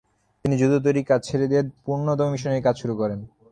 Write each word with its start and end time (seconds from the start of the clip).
তিনি 0.45 0.55
জুতো 0.61 0.77
তৈরির 0.85 1.07
কাজ 1.09 1.19
ছেড়ে 1.27 1.45
দিয়ে 1.51 1.61
পূর্ণদমে 1.83 2.31
মিশনারির 2.33 2.65
কাজ 2.67 2.75
শুরু 2.81 2.93
করেন। 3.01 3.19